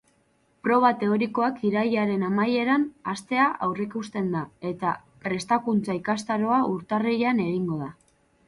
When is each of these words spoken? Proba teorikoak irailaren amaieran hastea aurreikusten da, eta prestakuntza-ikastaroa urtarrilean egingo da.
Proba 0.67 0.89
teorikoak 1.01 1.59
irailaren 1.71 2.23
amaieran 2.29 2.87
hastea 3.13 3.45
aurreikusten 3.67 4.33
da, 4.37 4.43
eta 4.73 4.95
prestakuntza-ikastaroa 5.27 6.63
urtarrilean 6.75 7.49
egingo 7.49 7.83
da. 7.85 7.93